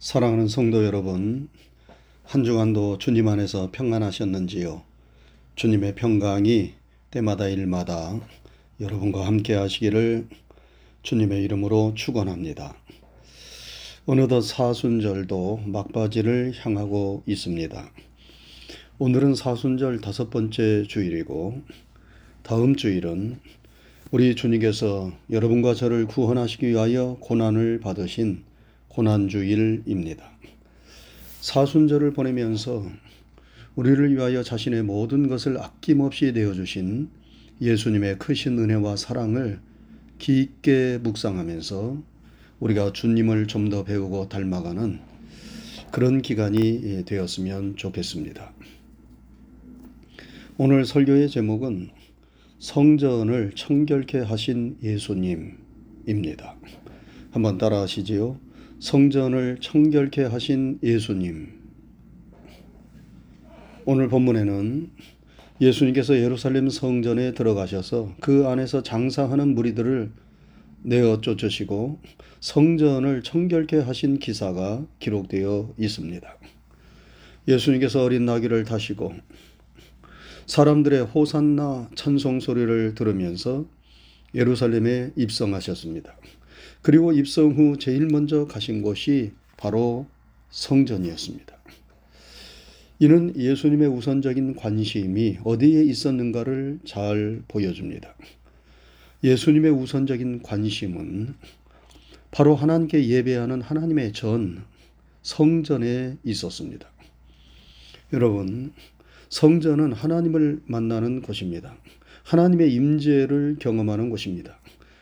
사랑하는 0.00 0.48
성도 0.48 0.86
여러분, 0.86 1.50
한 2.24 2.42
주간도 2.42 2.96
주님 2.96 3.28
안에서 3.28 3.68
평안하셨는지요? 3.70 4.80
주님의 5.56 5.94
평강이 5.94 6.72
때마다 7.10 7.48
일마다 7.48 8.18
여러분과 8.80 9.26
함께 9.26 9.52
하시기를 9.52 10.26
주님의 11.02 11.42
이름으로 11.42 11.92
축원합니다. 11.96 12.76
어느덧 14.06 14.40
사순절도 14.40 15.64
막바지를 15.66 16.54
향하고 16.56 17.22
있습니다. 17.26 17.90
오늘은 18.98 19.34
사순절 19.34 20.00
다섯 20.00 20.30
번째 20.30 20.84
주일이고 20.84 21.60
다음 22.42 22.74
주일은 22.74 23.38
우리 24.12 24.34
주님께서 24.34 25.12
여러분과 25.30 25.74
저를 25.74 26.06
구원하시기 26.06 26.68
위하여 26.68 27.18
고난을 27.20 27.80
받으신 27.80 28.48
고난주일입니다. 29.00 30.30
사순절을 31.40 32.12
보내면서 32.12 32.84
우리를 33.74 34.14
위하여 34.14 34.42
자신의 34.42 34.82
모든 34.82 35.26
것을 35.26 35.58
아낌없이 35.58 36.32
내어주신 36.32 37.08
예수님의 37.62 38.18
크신 38.18 38.58
은혜와 38.58 38.96
사랑을 38.96 39.60
깊게 40.18 40.98
묵상하면서 41.02 42.02
우리가 42.60 42.92
주님을 42.92 43.46
좀 43.46 43.70
더 43.70 43.84
배우고 43.84 44.28
닮아가는 44.28 44.98
그런 45.92 46.20
기간이 46.20 47.04
되었으면 47.06 47.76
좋겠습니다. 47.76 48.52
오늘 50.58 50.84
설교의 50.84 51.30
제목은 51.30 51.88
성전을 52.58 53.52
청결케 53.54 54.18
하신 54.18 54.76
예수님입니다. 54.82 56.56
한번 57.30 57.56
따라 57.56 57.80
하시지요. 57.80 58.49
성전을 58.80 59.58
청결케 59.60 60.22
하신 60.22 60.78
예수님. 60.82 61.48
오늘 63.84 64.08
본문에는 64.08 64.90
예수님께서 65.60 66.16
예루살렘 66.16 66.70
성전에 66.70 67.34
들어가셔서 67.34 68.14
그 68.20 68.48
안에서 68.48 68.82
장사하는 68.82 69.54
무리들을 69.54 70.10
내어 70.82 71.20
쫓으시고 71.20 72.00
성전을 72.40 73.22
청결케 73.22 73.80
하신 73.80 74.18
기사가 74.18 74.86
기록되어 74.98 75.74
있습니다. 75.78 76.38
예수님께서 77.48 78.02
어린 78.02 78.24
나귀를 78.24 78.64
타시고 78.64 79.12
사람들의 80.46 81.02
호산나 81.04 81.90
찬송 81.96 82.40
소리를 82.40 82.94
들으면서 82.94 83.66
예루살렘에 84.34 85.10
입성하셨습니다. 85.16 86.16
그리고 86.82 87.12
입성 87.12 87.52
후 87.52 87.78
제일 87.78 88.06
먼저 88.06 88.46
가신 88.46 88.82
곳이 88.82 89.32
바로 89.56 90.06
성전이었습니다. 90.50 91.58
이는 93.00 93.34
예수님의 93.36 93.88
우선적인 93.88 94.56
관심이 94.56 95.38
어디에 95.44 95.82
있었는가를 95.84 96.80
잘 96.84 97.42
보여줍니다. 97.48 98.14
예수님의 99.24 99.70
우선적인 99.70 100.42
관심은 100.42 101.34
바로 102.30 102.54
하나님께 102.54 103.08
예배하는 103.08 103.60
하나님의 103.62 104.12
전 104.12 104.64
성전에 105.22 106.16
있었습니다. 106.24 106.88
여러분, 108.12 108.72
성전은 109.28 109.92
하나님을 109.92 110.60
만나는 110.66 111.22
곳입니다. 111.22 111.76
하나님의 112.24 112.72
임재를 112.74 113.56
경험하는 113.60 114.10
곳입니다. 114.10 114.58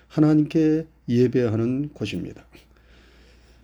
하나님께 0.09 0.87
예배하는 1.09 1.91
곳입니다. 1.95 2.47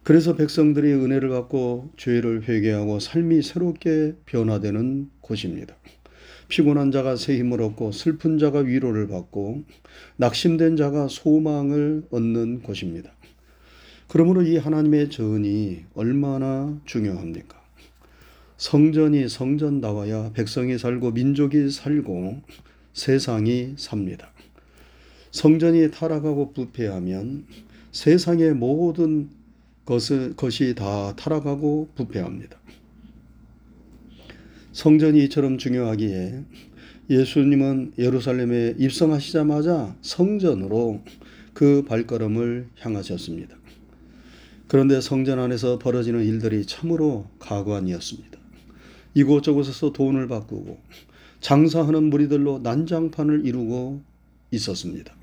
그래서 0.03 0.37
백성들이 0.37 0.92
은혜를 0.92 1.31
받고 1.31 1.92
죄를 1.97 2.47
회개하고 2.47 3.01
삶이 3.01 3.42
새롭게 3.42 4.14
변화되는 4.27 5.11
곳입니다. 5.20 5.75
피곤한 6.48 6.91
자가 6.92 7.17
새 7.17 7.39
힘을 7.39 7.62
얻고 7.62 7.92
슬픈 7.92 8.39
자가 8.39 8.58
위로를 8.61 9.08
받고 9.08 9.64
낙심된 10.17 10.77
자가 10.77 11.08
소망을 11.08 12.05
얻는 12.11 12.61
곳입니다. 12.61 13.13
그러므로 14.08 14.42
이 14.42 14.58
하나님의 14.58 15.08
전이 15.08 15.85
얼마나 15.95 16.79
중요합니까? 16.85 17.63
성전이 18.58 19.30
성전 19.30 19.80
나와야 19.80 20.33
백성이 20.35 20.77
살고 20.77 21.13
민족이 21.13 21.70
살고 21.70 22.42
세상이 22.92 23.74
삽니다. 23.77 24.33
성전이 25.34 25.90
타락하고 25.90 26.52
부패하면 26.52 27.45
세상의 27.90 28.55
모든 28.55 29.30
것을, 29.84 30.36
것이 30.36 30.77
다 30.77 31.17
타락하고 31.17 31.89
부패합니다. 31.96 32.56
성전이 34.70 35.24
이처럼 35.24 35.58
중요하기에 35.58 36.40
예수님은 37.11 37.94
예루살렘에 37.98 38.77
입성하시자마자 38.78 39.96
성전으로 40.02 41.02
그 41.52 41.84
발걸음을 41.84 42.68
향하셨습니다. 42.78 43.56
그런데 44.68 45.00
성전 45.00 45.40
안에서 45.40 45.80
벌어지는 45.80 46.24
일들이 46.24 46.64
참으로 46.64 47.27
가관이었습니다. 47.40 48.39
이곳저곳에서 49.14 49.92
돈을 49.92 50.28
바꾸고 50.28 50.78
장사하는 51.40 52.05
무리들로 52.05 52.61
난장판을 52.61 53.44
이루고 53.46 54.14
있었습니다. 54.55 55.15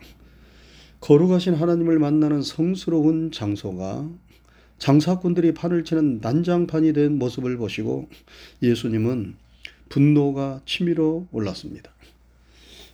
거룩하신 0.99 1.55
하나님을 1.55 1.99
만나는 1.99 2.41
성스러운 2.41 3.31
장소가 3.31 4.09
장사꾼들이 4.77 5.53
판을 5.53 5.83
치는 5.83 6.19
난장판이 6.21 6.93
된 6.93 7.19
모습을 7.19 7.57
보시고 7.57 8.07
예수님은 8.63 9.35
분노가 9.89 10.61
치밀어 10.65 11.27
올랐습니다. 11.31 11.91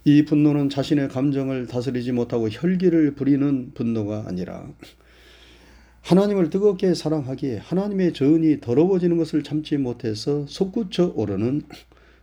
이 0.03 0.23
분노는 0.23 0.69
자신의 0.69 1.09
감정을 1.09 1.67
다스리지 1.67 2.13
못하고 2.13 2.49
혈기를 2.49 3.15
부리는 3.15 3.71
분노가 3.73 4.25
아니라 4.27 4.67
하나님을 6.01 6.49
뜨겁게 6.49 6.93
사랑하기에 6.93 7.57
하나님의 7.57 8.13
전이 8.13 8.61
더러워지는 8.61 9.17
것을 9.17 9.43
참지 9.43 9.77
못해서 9.77 10.45
솟구쳐 10.47 11.11
오르는 11.15 11.63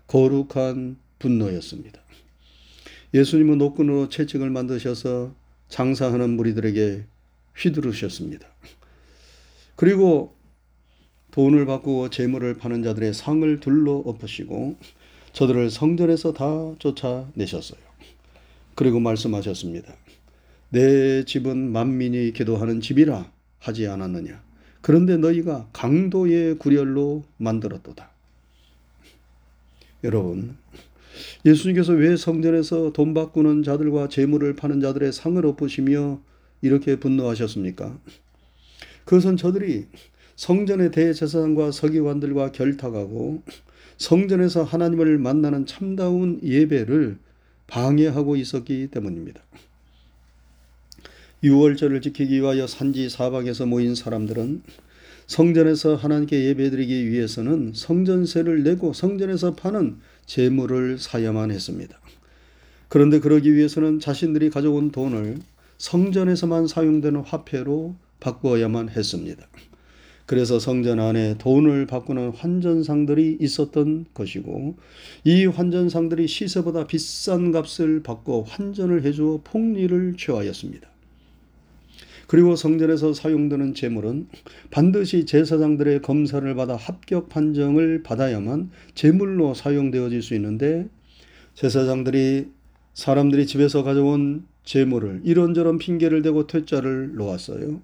거룩한 0.06 0.96
분노였습니다. 1.18 2.03
예수님은 3.14 3.58
노끈으로 3.58 4.08
채찍을 4.08 4.50
만드셔서 4.50 5.32
장사하는 5.68 6.30
무리들에게 6.30 7.04
휘두르셨습니다. 7.56 8.48
그리고 9.76 10.34
돈을 11.30 11.64
바꾸고 11.66 12.10
재물을 12.10 12.54
파는 12.54 12.82
자들의 12.82 13.14
상을 13.14 13.60
둘러 13.60 13.92
엎으시고 13.92 14.76
저들을 15.32 15.70
성전에서 15.70 16.32
다 16.32 16.74
쫓아내셨어요. 16.78 17.80
그리고 18.74 19.00
말씀하셨습니다. 19.00 19.94
내 20.70 21.24
집은 21.24 21.70
만민이 21.70 22.32
기도하는 22.32 22.80
집이라 22.80 23.30
하지 23.60 23.86
않았느냐. 23.86 24.42
그런데 24.80 25.16
너희가 25.16 25.68
강도의 25.72 26.58
구렬로 26.58 27.24
만들었도다. 27.36 28.10
여러분, 30.02 30.56
예수님께서 31.44 31.92
왜 31.92 32.16
성전에서 32.16 32.92
돈 32.92 33.14
바꾸는 33.14 33.62
자들과 33.62 34.08
재물을 34.08 34.54
파는 34.54 34.80
자들의 34.80 35.12
상을 35.12 35.44
엎으시며 35.44 36.20
이렇게 36.62 36.96
분노하셨습니까? 36.96 37.98
그것은 39.04 39.36
저들이 39.36 39.86
성전의 40.36 40.90
대제사장과 40.90 41.70
서기관들과 41.70 42.52
결탁하고 42.52 43.42
성전에서 43.98 44.64
하나님을 44.64 45.18
만나는 45.18 45.66
참다운 45.66 46.40
예배를 46.42 47.18
방해하고 47.66 48.36
있었기 48.36 48.88
때문입니다. 48.88 49.40
유월절을 51.42 52.00
지키기 52.00 52.40
위하여 52.40 52.66
산지 52.66 53.08
사방에서 53.08 53.66
모인 53.66 53.94
사람들은 53.94 54.62
성전에서 55.26 55.94
하나님께 55.94 56.44
예배드리기 56.46 57.10
위해서는 57.10 57.72
성전세를 57.74 58.62
내고 58.62 58.92
성전에서 58.92 59.54
파는 59.54 59.98
재물을 60.26 60.98
사야만 60.98 61.50
했습니다. 61.50 61.98
그런데 62.88 63.18
그러기 63.18 63.54
위해서는 63.54 64.00
자신들이 64.00 64.50
가져온 64.50 64.90
돈을 64.90 65.38
성전에서만 65.78 66.66
사용되는 66.66 67.20
화폐로 67.20 67.96
바꾸어야만 68.20 68.88
했습니다. 68.90 69.46
그래서 70.26 70.58
성전 70.58 71.00
안에 71.00 71.36
돈을 71.38 71.86
바꾸는 71.86 72.30
환전상들이 72.30 73.38
있었던 73.40 74.06
것이고 74.14 74.76
이 75.24 75.44
환전상들이 75.44 76.26
시세보다 76.26 76.86
비싼 76.86 77.52
값을 77.52 78.02
받고 78.02 78.44
환전을 78.44 79.04
해주어 79.04 79.42
폭리를 79.44 80.14
취하였습니다. 80.16 80.93
그리고 82.26 82.56
성전에서 82.56 83.12
사용되는 83.12 83.74
재물은 83.74 84.28
반드시 84.70 85.26
제사장들의 85.26 86.02
검사를 86.02 86.54
받아 86.54 86.76
합격 86.76 87.28
판정을 87.28 88.02
받아야만 88.02 88.70
재물로 88.94 89.54
사용되어질 89.54 90.22
수 90.22 90.34
있는데 90.34 90.88
제사장들이 91.54 92.48
사람들이 92.94 93.46
집에서 93.46 93.82
가져온 93.82 94.46
재물을 94.64 95.20
이런저런 95.24 95.78
핑계를 95.78 96.22
대고 96.22 96.46
퇴짜를 96.46 97.14
놓았어요. 97.16 97.82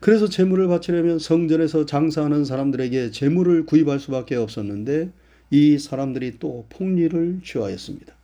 그래서 0.00 0.28
재물을 0.28 0.66
바치려면 0.68 1.18
성전에서 1.18 1.86
장사하는 1.86 2.44
사람들에게 2.44 3.10
재물을 3.10 3.66
구입할 3.66 4.00
수밖에 4.00 4.36
없었는데 4.36 5.10
이 5.50 5.78
사람들이 5.78 6.38
또 6.38 6.66
폭리를 6.70 7.40
취하였습니다. 7.44 8.14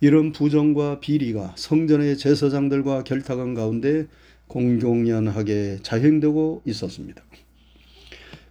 이런 0.00 0.32
부정과 0.32 0.98
비리가 0.98 1.54
성전의 1.56 2.18
제사장들과 2.18 3.04
결탁한 3.04 3.54
가운데 3.54 4.08
공공연하게 4.52 5.78
자행되고 5.82 6.62
있었습니다. 6.66 7.22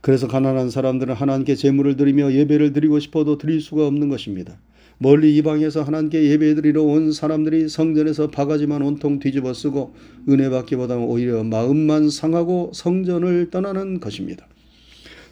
그래서 0.02 0.28
가난한 0.28 0.72
사람들은 0.72 1.14
하나님께 1.14 1.56
제물을 1.56 1.96
드리며 1.96 2.34
예배를 2.34 2.74
드리고 2.74 3.00
싶어도 3.00 3.38
드릴 3.38 3.62
수가 3.62 3.86
없는 3.86 4.10
것입니다. 4.10 4.58
멀리 4.98 5.36
이방에서 5.38 5.84
하나님께 5.84 6.24
예배드리러 6.32 6.84
온 6.84 7.12
사람들이 7.12 7.70
성전에서 7.70 8.30
바가지만 8.30 8.82
온통 8.82 9.20
뒤집어 9.20 9.54
쓰고 9.54 9.94
은혜 10.30 10.50
받기보다는 10.50 11.04
오히려 11.04 11.44
마음만 11.44 12.10
상하고 12.10 12.72
성전을 12.74 13.50
떠나는 13.50 14.00
것입니다. 14.00 14.48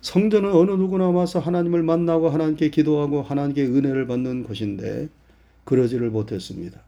성전은 0.02 0.52
어느 0.52 0.72
누구나 0.72 1.10
와서 1.10 1.40
하나님을 1.40 1.84
만나고 1.84 2.30
하나님께 2.30 2.70
기도하고 2.70 3.22
하나님께 3.22 3.66
은혜를 3.66 4.08
받는 4.08 4.44
곳인데 4.44 5.10
그러지를 5.66 6.10
못했습니다. 6.10 6.80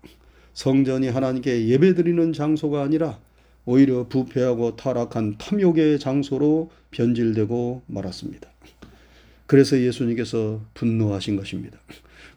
성전이 0.53 1.09
하나님께 1.09 1.67
예배드리는 1.67 2.33
장소가 2.33 2.81
아니라 2.81 3.19
오히려 3.65 4.07
부패하고 4.07 4.75
타락한 4.75 5.37
탐욕의 5.37 5.99
장소로 5.99 6.71
변질되고 6.91 7.83
말았습니다. 7.87 8.49
그래서 9.45 9.79
예수님께서 9.79 10.61
분노하신 10.73 11.35
것입니다. 11.35 11.77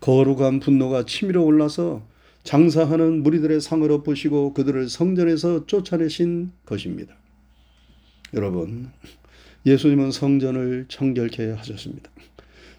거룩한 0.00 0.60
분노가 0.60 1.06
치밀어 1.06 1.42
올라서 1.42 2.02
장사하는 2.42 3.22
무리들의 3.22 3.60
상을 3.60 3.90
엎으시고 3.90 4.52
그들을 4.52 4.88
성전에서 4.88 5.66
쫓아내신 5.66 6.52
것입니다. 6.66 7.14
여러분, 8.34 8.90
예수님은 9.64 10.10
성전을 10.10 10.86
청결케 10.88 11.52
하셨습니다. 11.52 12.10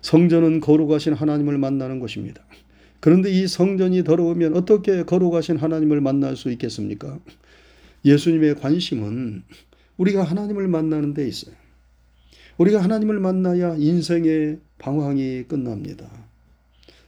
성전은 0.01 0.59
거룩하신 0.59 1.13
하나님을 1.13 1.57
만나는 1.57 1.99
곳입니다. 1.99 2.43
그런데 2.99 3.31
이 3.31 3.47
성전이 3.47 4.03
더러우면 4.03 4.55
어떻게 4.55 5.03
거룩하신 5.03 5.57
하나님을 5.57 6.01
만날 6.01 6.35
수 6.35 6.51
있겠습니까? 6.51 7.19
예수님의 8.05 8.55
관심은 8.55 9.43
우리가 9.97 10.23
하나님을 10.23 10.67
만나는 10.67 11.13
데 11.13 11.27
있어요. 11.27 11.55
우리가 12.57 12.81
하나님을 12.81 13.19
만나야 13.19 13.75
인생의 13.75 14.59
방황이 14.77 15.43
끝납니다. 15.43 16.09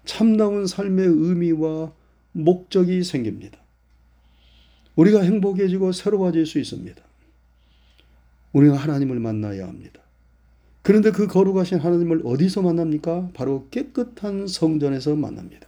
참다운 0.04 0.68
삶의 0.68 1.06
의미와 1.06 1.94
목적이 2.32 3.04
생깁니다. 3.04 3.60
우리가 4.96 5.22
행복해지고 5.22 5.92
새로워질 5.92 6.46
수 6.46 6.60
있습니다. 6.60 7.02
우리가 8.54 8.76
하나님을 8.76 9.20
만나야 9.20 9.68
합니다. 9.68 10.02
그런데 10.82 11.12
그 11.12 11.28
거룩하신 11.28 11.80
하나님을 11.80 12.22
어디서 12.24 12.62
만납니까? 12.62 13.32
바로 13.34 13.68
깨끗한 13.70 14.48
성전에서 14.48 15.16
만납니다. 15.16 15.68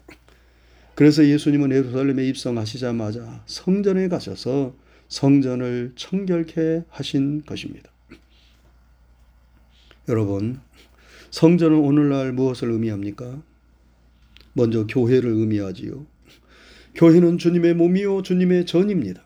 그래서 0.96 1.26
예수님은 1.26 1.72
예루살렘에 1.72 2.28
입성하시자마자 2.30 3.44
성전에 3.46 4.08
가셔서 4.08 4.74
성전을 5.10 5.92
청결케 5.96 6.84
하신 6.90 7.44
것입니다. 7.46 7.90
여러분, 10.08 10.60
성전은 11.32 11.78
오늘날 11.78 12.32
무엇을 12.32 12.72
의미합니까? 12.72 13.42
먼저 14.54 14.88
교회를 14.88 15.30
의미하지요. 15.30 16.06
교회는 16.96 17.38
주님의 17.38 17.76
몸이요 17.76 18.24
주님의 18.24 18.66
전입니다. 18.66 19.24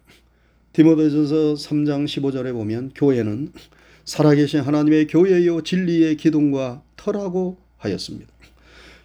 디모데전서 0.74 1.54
3장 1.54 2.06
15절에 2.06 2.52
보면 2.52 2.92
교회는 2.96 3.54
살아계신 4.06 4.62
하나님의 4.62 5.08
교회요 5.08 5.62
진리의 5.62 6.18
기둥과 6.18 6.84
터라고 6.98 7.58
하였습니다. 7.78 8.32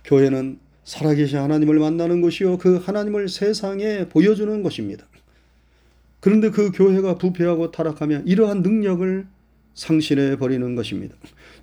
교회는 0.04 0.58
살아계신 0.84 1.38
하나님을 1.38 1.78
만나는 1.78 2.20
것이요 2.20 2.58
그 2.58 2.76
하나님을 2.76 3.28
세상에 3.28 4.08
보여주는 4.08 4.62
것입니다. 4.62 5.06
그런데 6.20 6.50
그 6.50 6.70
교회가 6.72 7.16
부패하고 7.16 7.70
타락하면 7.70 8.26
이러한 8.26 8.62
능력을 8.62 9.26
상실해 9.74 10.36
버리는 10.36 10.74
것입니다. 10.74 11.14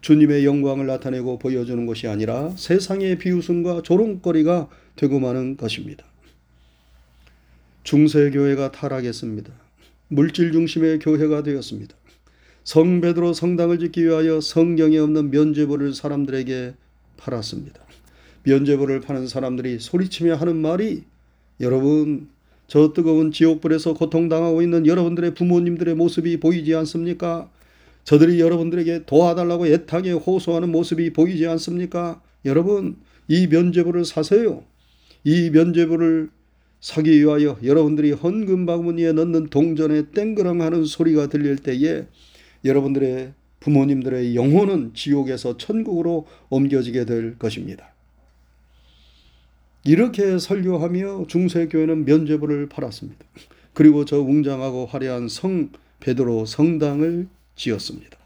주님의 0.02 0.46
영광을 0.46 0.86
나타내고 0.88 1.38
보여주는 1.40 1.86
것이 1.86 2.08
아니라 2.08 2.52
세상의 2.56 3.18
비웃음과 3.18 3.82
조롱거리가 3.82 4.70
되고 4.96 5.20
마는 5.20 5.58
것입니다. 5.58 6.06
중세교회가 7.84 8.72
타락했습니다. 8.72 9.52
물질 10.08 10.52
중심의 10.52 11.00
교회가 11.00 11.44
되었습니다. 11.44 11.96
성 12.64 13.02
베드로 13.02 13.34
성당을 13.34 13.80
짓기 13.80 14.06
위하여 14.06 14.40
성경에 14.42 14.98
없는 14.98 15.30
면죄부를 15.30 15.94
사람들에게 15.94 16.74
팔았습니다. 17.18 17.80
면죄부를 18.44 19.02
파는 19.02 19.28
사람들이 19.28 19.80
소리치며 19.80 20.36
하는 20.36 20.56
말이 20.56 21.04
여러분 21.60 22.30
저 22.68 22.94
뜨거운 22.94 23.32
지옥불에서 23.32 23.94
고통당하고 23.94 24.62
있는 24.62 24.88
여러분들의 24.88 25.34
부모님들의 25.36 25.96
모습이 25.96 26.40
보이지 26.40 26.74
않습니까? 26.76 27.50
저들이 28.04 28.40
여러분들에게 28.40 29.06
도와달라고 29.06 29.68
애타게 29.68 30.12
호소하는 30.12 30.72
모습이 30.72 31.14
보이지 31.14 31.46
않습니까? 31.48 32.22
여러분, 32.46 32.98
이 33.28 33.48
면죄부를 33.48 34.06
사세요. 34.06 34.64
이 35.24 35.50
면죄부를 35.50 36.30
사기 36.80 37.20
위하여 37.20 37.58
여러분들이 37.64 38.12
헌금 38.12 38.68
바구니에 38.68 39.14
넣는 39.14 39.48
동전에 39.48 40.12
땡그랑 40.12 40.62
하는 40.62 40.86
소리가 40.86 41.28
들릴 41.28 41.58
때에 41.58 42.06
여러분들의 42.64 43.34
부모님들의 43.60 44.36
영혼은 44.36 44.92
지옥에서 44.94 45.58
천국으로 45.58 46.28
옮겨지게 46.50 47.06
될 47.06 47.40
것입니다. 47.40 47.95
이렇게 49.88 50.40
설교하며 50.40 51.26
중세교회는 51.28 52.06
면죄부를 52.06 52.68
팔았습니다. 52.70 53.24
그리고 53.74 54.04
저 54.04 54.20
웅장하고 54.20 54.88
화려한 54.88 55.28
성 55.28 55.70
베드로 56.00 56.46
성당을 56.46 57.28
지었습니다. 57.56 58.18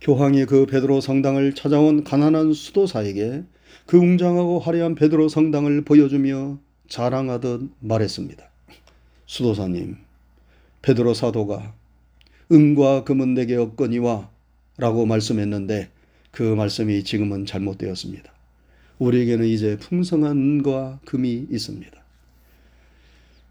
교황이 0.00 0.46
그 0.46 0.64
베드로 0.64 1.02
성당을 1.02 1.54
찾아온 1.54 2.02
가난한 2.02 2.54
수도사에게 2.54 3.44
그 3.86 3.98
웅장하고 3.98 4.58
화려한 4.58 4.94
베드로 4.94 5.28
성당을 5.28 5.82
보여주며 5.82 6.58
자랑하듯 6.88 7.70
말했습니다. 7.78 8.42
수도사님, 9.26 9.96
베드로 10.80 11.12
사도가 11.12 11.74
은과 12.50 13.04
금은 13.04 13.34
내게 13.34 13.56
없거니와 13.56 14.30
라고 14.78 15.04
말씀했는데 15.04 15.90
그 16.30 16.42
말씀이 16.42 17.04
지금은 17.04 17.44
잘못되었습니다. 17.44 18.31
우리에게는 19.02 19.46
이제 19.46 19.76
풍성한 19.78 20.36
은과 20.36 21.00
금이 21.04 21.48
있습니다. 21.50 21.90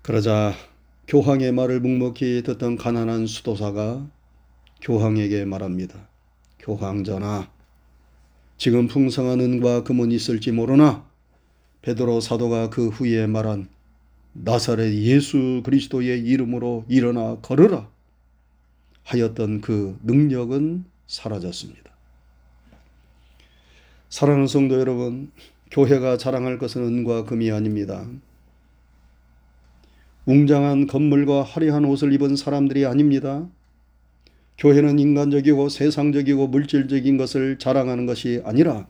그러자 0.02 0.54
교황의 1.08 1.52
말을 1.52 1.82
묵묵히 1.82 2.44
듣던 2.44 2.78
가난한 2.78 3.28
수도사가 3.28 4.10
교황에게 4.82 5.44
말합니다. 5.46 6.08
교황전하, 6.60 7.52
지금 8.58 8.88
풍성한 8.88 9.42
은과 9.42 9.84
금은 9.84 10.12
있을지 10.12 10.52
모르나 10.52 11.06
베드로 11.82 12.22
사도가 12.22 12.70
그 12.70 12.88
후에 12.88 13.28
말한 13.28 13.68
나사렛 14.34 14.94
예수 14.94 15.62
그리스도의 15.66 16.22
이름으로 16.22 16.86
일어나 16.88 17.38
걸으라 17.42 17.90
하였던 19.04 19.62
그 19.62 20.00
능력은 20.04 20.86
사라졌습니다. 21.08 21.91
사랑하는 24.12 24.46
성도 24.46 24.78
여러분, 24.78 25.32
교회가 25.72 26.18
자랑할 26.18 26.58
것은 26.58 26.84
은과 26.84 27.24
금이 27.24 27.50
아닙니다. 27.50 28.06
웅장한 30.26 30.88
건물과 30.88 31.44
화려한 31.44 31.86
옷을 31.86 32.12
입은 32.12 32.36
사람들이 32.36 32.86
아닙니다. 32.86 33.48
교회는 34.58 35.00
인간적이고 35.00 35.70
세상적이고 35.70 36.48
물질적인 36.48 37.16
것을 37.16 37.58
자랑하는 37.58 38.06
것이 38.06 38.42
아니라 38.44 38.86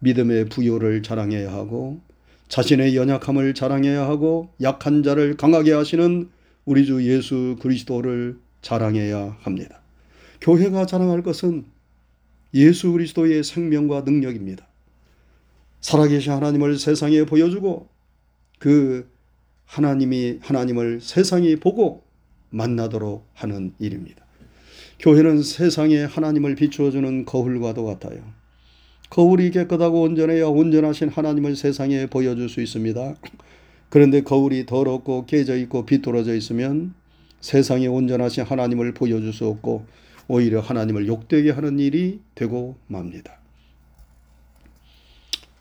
믿음의 0.00 0.50
부요를 0.50 1.02
자랑해야 1.02 1.50
하고 1.50 2.02
자신의 2.48 2.94
연약함을 2.96 3.54
자랑해야 3.54 4.06
하고 4.06 4.50
약한 4.60 5.02
자를 5.02 5.38
강하게 5.38 5.72
하시는 5.72 6.28
우리 6.66 6.84
주 6.84 7.10
예수 7.10 7.56
그리스도를 7.58 8.38
자랑해야 8.60 9.38
합니다. 9.40 9.80
교회가 10.42 10.84
자랑할 10.84 11.22
것은 11.22 11.64
예수 12.54 12.92
그리스도의 12.92 13.42
생명과 13.42 14.02
능력입니다. 14.02 14.66
살아계신 15.80 16.32
하나님을 16.32 16.78
세상에 16.78 17.24
보여주고 17.24 17.88
그 18.58 19.10
하나님이 19.66 20.38
하나님을 20.40 21.00
세상이 21.00 21.56
보고 21.56 22.04
만나도록 22.50 23.28
하는 23.34 23.74
일입니다. 23.78 24.24
교회는 25.00 25.42
세상에 25.42 26.04
하나님을 26.04 26.54
비추어 26.54 26.90
주는 26.90 27.24
거울과도 27.24 27.84
같아요. 27.84 28.22
거울이 29.10 29.50
깨끗하고 29.50 30.02
온전해야 30.02 30.46
온전하신 30.46 31.08
하나님을 31.08 31.56
세상에 31.56 32.06
보여줄 32.06 32.48
수 32.48 32.60
있습니다. 32.60 33.16
그런데 33.90 34.22
거울이 34.22 34.66
더럽고 34.66 35.26
깨져 35.26 35.56
있고 35.58 35.84
비뚤어져 35.84 36.34
있으면 36.34 36.94
세상에 37.40 37.86
온전하신 37.86 38.44
하나님을 38.44 38.94
보여줄 38.94 39.32
수 39.32 39.46
없고 39.46 39.86
오히려 40.28 40.60
하나님을 40.60 41.06
욕되게 41.06 41.50
하는 41.50 41.78
일이 41.78 42.20
되고 42.34 42.76
맙니다. 42.86 43.38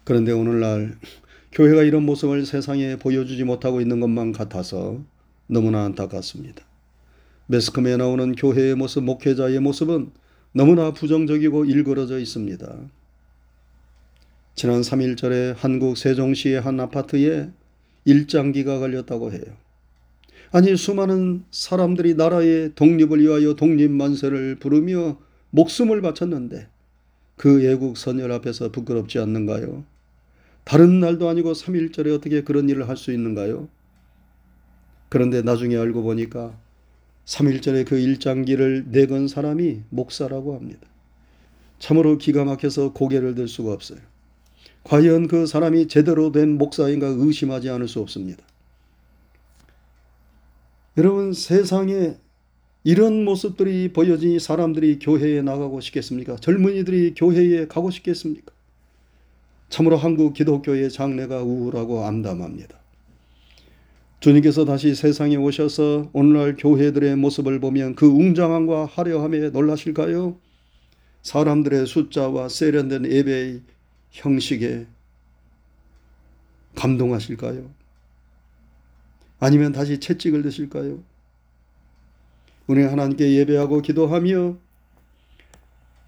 그런데 0.04 0.32
오늘날 0.32 0.98
교회가 1.52 1.84
이런 1.84 2.04
모습을 2.04 2.46
세상에 2.46 2.98
보여주지 2.98 3.44
못하고 3.44 3.80
있는 3.80 4.00
것만 4.00 4.32
같아서 4.32 5.02
너무나 5.48 5.84
안타깝습니다. 5.86 6.64
매스컴에 7.48 7.98
나오는 7.98 8.34
교회의 8.36 8.76
모습, 8.76 9.04
목회자의 9.04 9.60
모습은 9.60 10.12
너무나 10.54 10.92
부정적이고 10.92 11.66
일그러져 11.66 12.20
있습니다. 12.20 12.76
지난 14.56 14.82
3일절에 14.82 15.56
한국 15.58 15.98
세종시의 15.98 16.62
한 16.62 16.80
아파트에 16.80 17.50
일장기가 18.06 18.80
걸렸다고 18.80 19.32
해요. 19.32 19.63
아니 20.56 20.78
수많은 20.78 21.46
사람들이 21.50 22.14
나라의 22.14 22.74
독립을 22.76 23.20
위하여 23.20 23.56
독립만세를 23.56 24.58
부르며 24.58 25.18
목숨을 25.50 26.04
바쳤는데 26.04 26.68
그 27.38 27.66
애국 27.66 27.98
선열 27.98 28.32
앞에서 28.32 28.72
부끄럽지 28.72 29.18
않는가요? 29.18 29.84
다른 30.64 31.00
날도 31.00 31.28
아니고 31.28 31.54
3일절에 31.54 32.14
어떻게 32.16 32.44
그런 32.44 32.70
일을 32.70 32.88
할 32.88 32.98
수 32.98 33.12
있는가요? 33.12 33.68
그런데 35.10 35.42
나중에 35.42 35.76
알고 35.76 36.04
보니까 36.04 36.56
3일절에 37.26 37.88
그 37.88 37.98
일장기를 37.98 38.92
내건 38.92 39.28
사람이 39.28 39.82
목사라고 39.90 40.56
합니다. 40.56 40.88
참으로 41.80 42.20
기가 42.20 42.46
막혀서 42.46 42.94
고개를 42.94 43.34
들 43.34 43.48
수가 43.48 43.74
없어요. 43.74 43.98
과연 44.84 45.28
그 45.28 45.48
사람이 45.48 45.88
제대로 45.88 46.32
된 46.32 46.60
목사인가 46.60 47.08
의심하지 47.08 47.72
않을 47.72 47.88
수 47.88 48.02
없습니다. 48.02 48.46
여러분 50.96 51.34
세상에 51.34 52.18
이런 52.84 53.26
모습들이 53.26 53.92
보여지니 53.94 54.40
사람들이 54.40 55.00
교회에 55.00 55.42
나가고 55.42 55.82
싶겠습니까? 55.82 56.36
젊은이들이 56.36 57.16
교회에 57.16 57.68
가고 57.68 57.90
싶겠습니까? 57.90 58.54
참으로 59.70 59.98
한국 59.98 60.34
기독교의 60.34 60.92
장래가 60.92 61.42
우울하고 61.42 62.04
암담합니다. 62.06 62.78
주님께서 64.20 64.66
다시 64.66 64.94
세상에 64.94 65.36
오셔서 65.36 66.12
오늘날 66.14 66.56
교회들의 66.56 67.16
모습을 67.16 67.60
보면 67.60 67.96
그 67.96 68.06
웅장함과 68.06 68.86
화려함에 68.86 69.50
놀라실까요? 69.50 70.38
사람들의 71.24 71.88
숫자와 71.88 72.50
세련된 72.50 73.12
예배의 73.12 73.62
형식에 74.12 74.86
감동하실까요? 76.76 77.83
아니면 79.44 79.74
다시 79.74 80.00
채찍을 80.00 80.42
드실까요? 80.42 81.04
우리 82.66 82.82
하나님께 82.82 83.34
예배하고 83.40 83.82
기도하며 83.82 84.56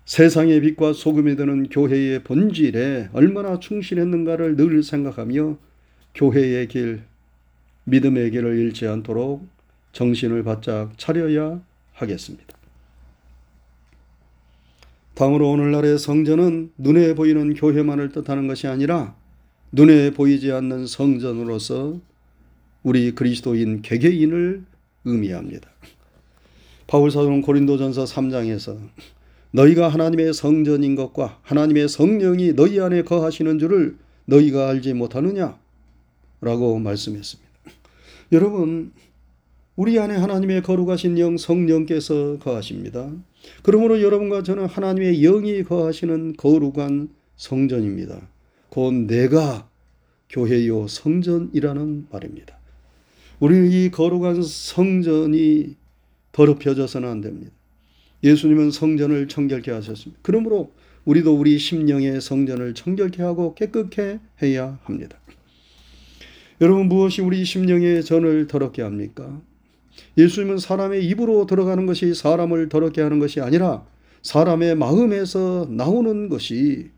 세상의 0.06 0.62
빛과 0.62 0.94
소금이 0.94 1.36
되는 1.36 1.68
교회의 1.68 2.24
본질에 2.24 3.10
얼마나 3.12 3.60
충실했는가를 3.60 4.56
늘 4.56 4.82
생각하며 4.84 5.58
교회의 6.13 6.70
길, 6.70 7.04
믿음의 7.84 8.32
길을 8.32 8.58
잃지 8.58 8.88
않도록 8.88 9.46
정신을 9.92 10.44
바짝 10.44 10.98
차려야 10.98 11.62
하겠습니다. 11.92 12.58
다음으로 15.13 15.50
오늘날의 15.50 16.00
성전은 16.00 16.72
눈에 16.77 17.15
보이는 17.15 17.54
교회만을 17.54 18.13
뜻하는 18.13 18.48
것이 18.48 18.68
아니라 18.68 19.13
눈에 19.74 20.12
보이지 20.12 20.54
않는 20.54 20.88
성전으로서 20.88 22.00
우리 22.86 23.15
그리스도인 23.15 23.82
개개인을 23.82 24.63
의미합니다. 25.06 25.68
바울 26.86 27.10
사도는 27.10 27.42
고린도전서 27.42 28.04
3장에서 28.04 28.77
너희가 29.50 29.89
하나님의 29.89 30.36
성전인 30.36 30.96
것과 30.96 31.39
하나님의 31.42 31.89
성령이 31.89 32.54
너희 32.54 32.80
안에 32.80 33.01
거하시는 33.01 33.58
줄을 33.58 33.98
너희가 34.25 34.70
알지 34.70 34.94
못하느냐? 34.94 35.58
라고 36.42 36.77
말씀했습니다. 36.77 37.51
여러분, 38.34 38.92
우리 39.75 39.98
안에 39.98 40.15
하나님의 40.15 40.62
거룩하신 40.62 41.18
영 41.18 41.38
성령께서 41.38 42.38
거하십니다. 42.38 43.12
그러므로 43.63 44.04
여러분과 44.04 44.44
저는 44.44 44.68
하나님의 44.68 45.22
영이 45.22 45.63
거하시는 45.63 46.34
거룩한 46.38 47.10
성전입니다. 47.36 48.27
곧 48.70 48.94
내가 48.94 49.68
교회요 50.30 50.88
성전이라는 50.88 52.08
말입니다. 52.12 52.55
우리는 53.46 53.72
이 53.72 53.92
거룩한 53.92 54.42
성전이 54.42 55.75
더럽혀져서는 56.32 57.08
안 57.08 57.22
됩니다. 57.22 57.52
예수님은 58.24 58.72
성전을 58.72 59.28
청결케 59.28 59.70
하셨습니다. 59.70 60.20
그러므로 60.24 60.74
우리도 61.06 61.38
우리 61.38 61.60
심령의 61.60 62.22
성전을 62.22 62.74
청결케 62.74 63.22
하고 63.22 63.54
깨끗게 63.54 64.20
해야 64.42 64.80
합니다. 64.82 65.20
여러분 66.60 66.88
무엇이 66.88 67.22
우리 67.22 67.46
심령의 67.46 68.04
전을 68.04 68.48
더럽게 68.48 68.82
합니까? 68.82 69.40
예수님은 70.18 70.58
사람의 70.58 71.06
입으로 71.06 71.46
들어가는 71.46 71.86
것이 71.86 72.16
사람을 72.16 72.68
더럽게 72.68 73.04
하는 73.04 73.20
것이 73.20 73.42
아니라 73.42 73.86
사람의 74.24 74.74
마음에서 74.74 75.68
나오는 75.70 76.30
것이 76.30 76.90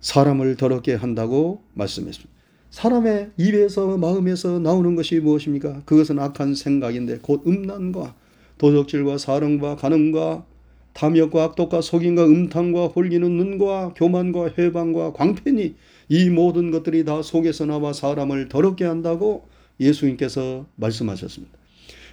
사람을 0.00 0.56
더럽게 0.56 0.94
한다고 0.94 1.62
말씀했습니다. 1.74 2.37
사람의 2.70 3.30
입에서 3.36 3.96
마음에서 3.96 4.58
나오는 4.58 4.94
것이 4.94 5.20
무엇입니까? 5.20 5.82
그것은 5.84 6.18
악한 6.18 6.54
생각인데 6.54 7.18
곧 7.22 7.42
음란과 7.46 8.14
도적질과 8.58 9.18
사령과 9.18 9.76
간음과 9.76 10.44
탐욕과 10.92 11.44
악독과 11.44 11.80
속임과 11.80 12.24
음탕과 12.24 12.88
홀리는 12.88 13.30
눈과 13.30 13.94
교만과 13.94 14.50
해방과 14.58 15.12
광팬이 15.12 15.74
이 16.08 16.30
모든 16.30 16.70
것들이 16.70 17.04
다 17.04 17.22
속에서 17.22 17.66
나와 17.66 17.92
사람을 17.92 18.48
더럽게 18.48 18.84
한다고 18.84 19.46
예수님께서 19.78 20.66
말씀하셨습니다. 20.74 21.56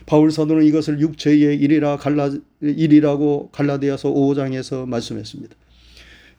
바울 0.05 0.31
사도는 0.31 0.65
이것을 0.65 0.99
육체의 0.99 1.57
일이라 1.57 1.97
갈라 1.97 2.29
일이라고 2.61 3.49
갈라디아서 3.51 4.13
5장에서 4.13 4.87
말씀했습니다. 4.87 5.55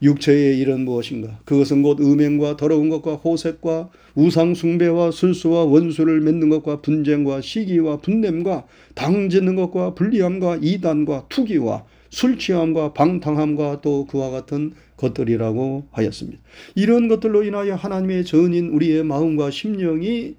육체의 0.03 0.59
일은 0.59 0.85
무엇인가? 0.85 1.41
그것은 1.45 1.83
곧 1.83 2.01
음행과 2.01 2.57
더러운 2.57 2.89
것과 2.91 3.15
호색과 3.15 3.91
우상 4.15 4.55
숭배와 4.55 5.11
술수와 5.11 5.65
원수를 5.65 6.21
맺는 6.21 6.49
것과 6.49 6.83
분쟁과 6.83 7.41
시기와 7.41 7.99
분냄과 7.99 8.67
당짓는 8.95 9.57
것과 9.57 9.95
불리함과 9.95 10.59
이단과 10.63 11.27
투기와 11.29 11.85
술 12.11 12.39
취함과 12.39 12.93
방탕함과 12.93 13.81
또 13.83 14.07
그와 14.07 14.31
같은 14.31 14.73
것들이라고 14.97 15.89
하였습니다. 15.91 16.41
이런 16.75 17.09
것들로 17.09 17.43
인하여 17.43 17.75
하나님의 17.75 18.25
전인 18.25 18.69
우리의 18.69 19.05
마음과 19.05 19.51
심령이 19.51 20.37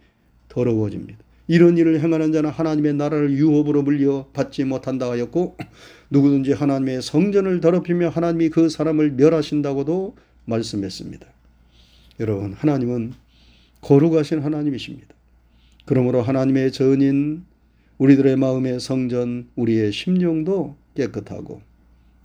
더러워집니다. 0.50 1.27
이런 1.48 1.78
일을 1.78 2.02
행하는 2.02 2.34
자는 2.34 2.50
하나님의 2.50 2.96
나라를 2.96 3.32
유업으로 3.32 3.84
물려 3.84 4.28
받지 4.34 4.64
못한다 4.66 5.10
하였고 5.10 5.58
누구든지 6.10 6.54
하나님의 6.54 7.02
성전을 7.02 7.62
더럽히며 7.62 8.10
하나님이 8.10 8.50
그 8.50 8.70
사람을 8.70 9.12
멸하신다고도 9.12 10.16
말씀했습니다. 10.46 11.28
여러분 12.20 12.54
하나님은 12.54 13.14
거룩하신 13.82 14.40
하나님이십니다. 14.40 15.08
그러므로 15.86 16.22
하나님의 16.22 16.72
전인 16.72 17.46
우리들의 17.98 18.36
마음의 18.36 18.80
성전 18.80 19.48
우리의 19.56 19.92
심령도 19.92 20.76
깨끗하고 20.96 21.62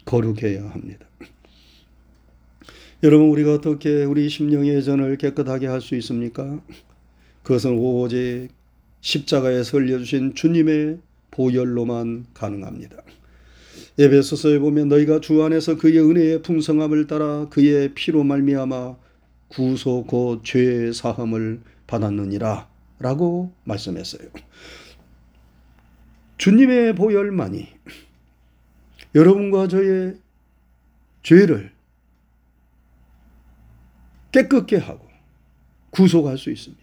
거룩해야 0.04 0.68
합니다. 0.68 1.06
여러분 3.04 3.28
우리가 3.28 3.54
어떻게 3.54 4.04
우리 4.04 4.28
심령의 4.28 4.82
전을 4.84 5.16
깨끗하게 5.16 5.66
할 5.66 5.80
수 5.80 5.94
있습니까? 5.96 6.60
그것은 7.42 7.76
오직 7.78 8.48
십자가에 9.02 9.64
설려주신 9.64 10.34
주님의 10.34 10.98
보혈로만 11.32 12.26
가능합니다. 12.32 12.96
에베소서에 13.98 14.58
보면 14.58 14.88
너희가 14.88 15.20
주 15.20 15.42
안에서 15.42 15.76
그의 15.76 15.98
은혜의 15.98 16.42
풍성함을 16.42 17.06
따라 17.08 17.48
그의 17.50 17.92
피로 17.94 18.24
말미암아 18.24 18.96
구속 19.48 20.06
곧 20.06 20.42
죄의 20.44 20.94
사함을 20.94 21.60
받았느니라 21.86 22.70
라고 23.00 23.52
말씀했어요. 23.64 24.28
주님의 26.38 26.94
보혈만이 26.94 27.68
여러분과 29.14 29.68
저의 29.68 30.16
죄를 31.22 31.72
깨끗게 34.30 34.76
하고 34.76 35.06
구속할 35.90 36.38
수 36.38 36.50
있습니다. 36.50 36.81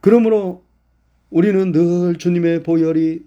그러므로 0.00 0.64
우리는 1.30 1.72
늘 1.72 2.16
주님의 2.16 2.62
보혈이 2.62 3.20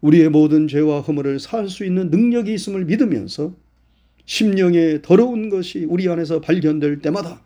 우리의 0.00 0.28
모든 0.28 0.68
죄와 0.68 1.00
허물을 1.00 1.40
살 1.40 1.68
수 1.68 1.84
있는 1.84 2.10
능력이 2.10 2.52
있음을 2.52 2.84
믿으면서 2.84 3.54
심령의 4.26 5.02
더러운 5.02 5.48
것이 5.50 5.84
우리 5.88 6.08
안에서 6.08 6.40
발견될 6.40 7.00
때마다 7.00 7.40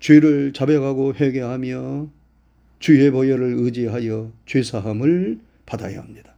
죄를 0.00 0.52
자백하고 0.52 1.14
회개하며 1.14 2.08
주의 2.78 3.10
보혈을 3.10 3.56
의지하여 3.58 4.32
죄사함을 4.46 5.38
받아야 5.64 6.00
합니다. 6.00 6.34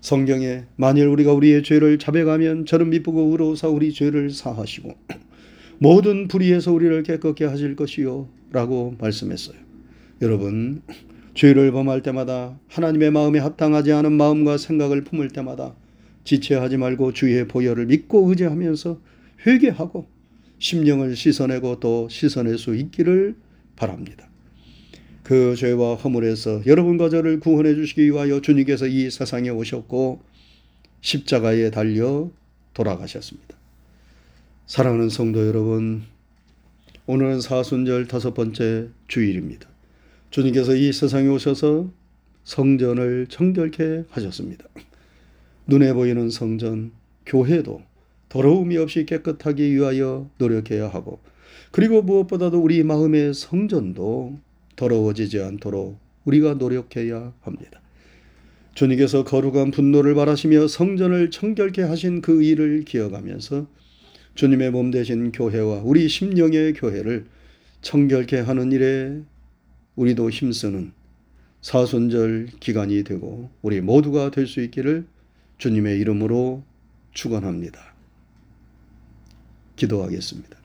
성경에 0.00 0.64
만일 0.76 1.06
우리가 1.08 1.32
우리의 1.32 1.62
죄를 1.62 1.98
자백하면 1.98 2.66
저는 2.66 2.90
미쁘고 2.90 3.30
의로우사 3.32 3.68
우리 3.68 3.92
죄를 3.92 4.30
사하시고 4.30 4.94
모든 5.78 6.28
불의에서 6.28 6.72
우리를 6.72 7.02
깨끗게 7.02 7.44
하실 7.46 7.74
것이요 7.76 8.28
라고 8.50 8.94
말씀했어요. 8.98 9.63
여러분 10.20 10.82
죄를 11.34 11.72
범할 11.72 12.02
때마다 12.02 12.58
하나님의 12.68 13.10
마음에 13.10 13.38
합당하지 13.38 13.92
않은 13.92 14.12
마음과 14.12 14.56
생각을 14.56 15.02
품을 15.02 15.28
때마다 15.28 15.74
지체하지 16.24 16.76
말고 16.76 17.12
주의 17.12 17.46
보혈을 17.46 17.86
믿고 17.86 18.28
의지하면서 18.30 19.00
회개하고 19.46 20.08
심령을 20.58 21.16
씻어내고 21.16 21.80
또 21.80 22.08
씻어낼 22.08 22.56
수 22.56 22.74
있기를 22.74 23.34
바랍니다. 23.76 24.28
그 25.22 25.56
죄와 25.56 25.96
허물에서 25.96 26.62
여러분과 26.66 27.08
저를 27.08 27.40
구원해 27.40 27.74
주시기 27.74 28.04
위하여 28.06 28.40
주님께서 28.40 28.86
이 28.86 29.10
세상에 29.10 29.48
오셨고 29.48 30.22
십자가에 31.00 31.70
달려 31.70 32.30
돌아가셨습니다. 32.72 33.56
사랑하는 34.66 35.10
성도 35.10 35.46
여러분, 35.46 36.04
오늘은 37.06 37.40
사순절 37.40 38.06
다섯 38.06 38.32
번째 38.32 38.88
주일입니다. 39.08 39.73
주님께서 40.34 40.74
이 40.74 40.92
세상에 40.92 41.28
오셔서 41.28 41.92
성전을 42.42 43.28
정결케 43.28 44.06
하셨습니다. 44.10 44.64
눈에 45.68 45.92
보이는 45.92 46.28
성전, 46.28 46.90
교회도 47.24 47.80
더러움이 48.30 48.76
없이 48.78 49.06
깨끗하기 49.06 49.72
위하여 49.72 50.28
노력해야 50.38 50.88
하고, 50.88 51.20
그리고 51.70 52.02
무엇보다도 52.02 52.60
우리 52.60 52.82
마음의 52.82 53.32
성전도 53.32 54.40
더러워지지 54.74 55.40
않도록 55.40 56.00
우리가 56.24 56.54
노력해야 56.54 57.32
합니다. 57.40 57.80
주님께서 58.74 59.22
거룩한 59.22 59.70
분노를 59.70 60.16
바라시며 60.16 60.66
성전을 60.66 61.30
청결케 61.30 61.82
하신 61.82 62.22
그 62.22 62.42
일을 62.42 62.84
기억하면서 62.84 63.68
주님의 64.34 64.72
몸 64.72 64.90
되신 64.90 65.30
교회와 65.30 65.82
우리 65.84 66.08
심령의 66.08 66.72
교회를 66.72 67.26
청결케 67.82 68.40
하는 68.40 68.72
일에 68.72 69.22
우리도 69.96 70.30
힘쓰는 70.30 70.92
사순절 71.62 72.48
기간이 72.60 73.04
되고 73.04 73.50
우리 73.62 73.80
모두가 73.80 74.30
될 74.30 74.46
수 74.46 74.60
있기를 74.60 75.06
주님의 75.58 75.98
이름으로 76.00 76.62
축원합니다. 77.12 77.94
기도하겠습니다. 79.76 80.56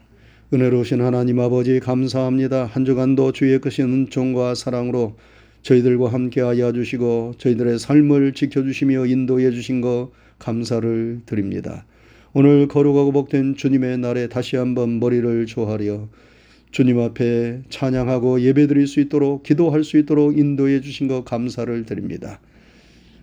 은혜로우신 0.52 1.00
하나님 1.00 1.38
아버지 1.40 1.78
감사합니다. 1.80 2.66
한 2.66 2.84
주간도 2.84 3.32
주의 3.32 3.58
크신 3.60 3.84
은총과 3.86 4.56
사랑으로 4.56 5.16
저희들과 5.62 6.12
함께하여 6.12 6.72
주시고 6.72 7.34
저희들의 7.38 7.78
삶을 7.78 8.34
지켜주시며 8.34 9.06
인도해 9.06 9.50
주신 9.52 9.80
것 9.80 10.10
감사를 10.38 11.20
드립니다. 11.26 11.84
오늘 12.32 12.66
거룩하고 12.68 13.12
복된 13.12 13.56
주님의 13.56 13.98
날에 13.98 14.28
다시 14.28 14.56
한번 14.56 15.00
머리를 15.00 15.46
조아려 15.46 16.08
주님 16.70 17.00
앞에 17.00 17.62
찬양하고 17.68 18.42
예배드릴 18.42 18.86
수 18.86 19.00
있도록 19.00 19.42
기도할 19.42 19.82
수 19.82 19.98
있도록 19.98 20.38
인도해 20.38 20.80
주신 20.80 21.08
것 21.08 21.24
감사를 21.24 21.84
드립니다. 21.84 22.40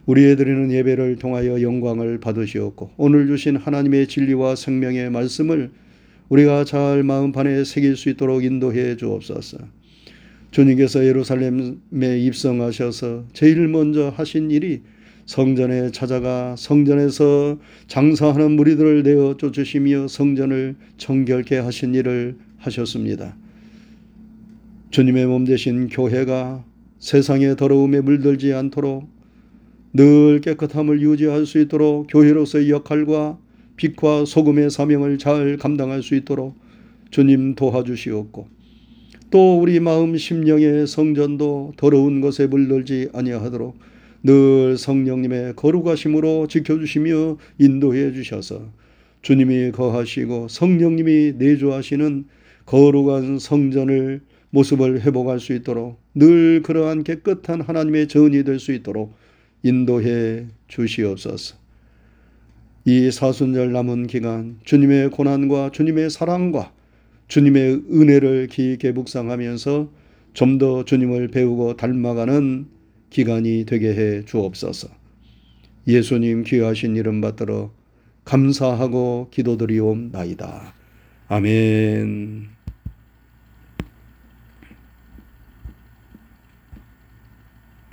우리의 0.06 0.36
드리는 0.36 0.72
예배를 0.72 1.18
통하여 1.18 1.62
영광을 1.62 2.20
받으시었고 2.20 2.92
오늘 2.98 3.28
주신 3.28 3.56
하나님의 3.56 4.08
진리와 4.08 4.56
생명의 4.56 5.10
말씀을 5.12 5.72
우리가 6.30 6.66
잘 6.66 7.04
마음판에 7.04 7.64
새길 7.64 7.96
수 7.96 8.10
있도록 8.10 8.44
인도해 8.44 8.98
주옵소서. 8.98 9.58
주님께서 10.52 11.06
예루살렘에 11.06 12.20
입성하셔서 12.20 13.26
제일 13.34 13.68
먼저 13.68 14.10
하신 14.10 14.52
일이 14.52 14.82
성전에 15.26 15.92
찾아가 15.92 16.56
성전에서 16.58 17.60
장사하는 17.88 18.52
무리들을 18.54 19.04
내어 19.04 19.36
쫓으시며 19.38 20.08
성전을 20.08 20.76
정결케 20.98 21.58
하신 21.58 21.96
일을 21.96 22.36
하셨습니다. 22.58 23.36
주님의 24.90 25.26
몸 25.28 25.46
되신 25.46 25.90
교회가 25.90 26.64
세상의 27.00 27.56
더러움에 27.56 28.02
물들지 28.02 28.54
않도록 28.54 29.08
늘 29.94 30.42
깨끗함을 30.42 31.02
유지할 31.02 31.46
수 31.46 31.60
있도록 31.60 32.08
교회로서의 32.10 32.70
역할과 32.70 33.38
빛과 33.76 34.26
소금의 34.26 34.70
사명을 34.70 35.18
잘 35.18 35.58
감당할 35.58 36.02
수 36.02 36.16
있도록 36.16 36.56
주님 37.12 37.56
도와주시옵고 37.56 38.48
또 39.30 39.60
우리 39.60 39.80
마음 39.80 40.18
심령의 40.18 40.88
성전도 40.88 41.74
더러운 41.78 42.22
것에 42.22 42.48
물들지 42.48 43.10
아니하도록 43.14 43.78
늘 44.24 44.78
성령님의 44.78 45.56
거룩하심으로 45.56 46.48
지켜주시며 46.48 47.38
인도해 47.60 48.14
주셔서 48.14 48.72
주님이 49.22 49.72
거하시고 49.72 50.48
성령님이 50.48 51.34
내주하시는 51.38 52.26
거룩한 52.68 53.40
성전을 53.40 54.22
모습을 54.52 55.02
회복할 55.02 55.40
수 55.40 55.54
있도록 55.54 56.00
늘 56.14 56.62
그러한 56.62 57.04
깨끗한 57.04 57.62
하나님의 57.62 58.08
전이 58.08 58.44
될 58.44 58.60
수 58.60 58.72
있도록 58.74 59.16
인도해 59.64 60.46
주시옵소서. 60.68 61.56
이 62.86 63.12
사순절 63.12 63.72
남은 63.74 64.08
기간 64.08 64.60
주님의 64.64 65.12
고난과 65.12 65.72
주님의 65.72 66.10
사랑과 66.10 66.72
주님의 67.28 67.84
은혜를 67.92 68.48
깊게 68.48 68.92
묵상하면서 68.94 69.92
좀 70.34 70.60
더 70.60 70.86
주님을 70.86 71.30
배우고 71.30 71.78
닮아가는 71.78 72.68
기간이 73.10 73.66
되게 73.68 73.94
해 73.96 74.26
주옵소서. 74.26 74.88
예수님 75.88 76.44
귀하신 76.44 76.96
이름 76.96 77.22
받들어 77.22 77.72
감사하고 78.26 79.30
기도드리옵나이다. 79.32 80.74
아멘. 81.30 82.57